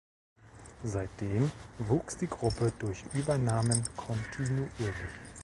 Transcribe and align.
Seitdem 0.83 1.51
wuchs 1.77 2.17
die 2.17 2.25
Gruppe 2.27 2.73
durch 2.79 3.03
Übernahmen 3.13 3.83
kontinuierlich. 3.95 5.11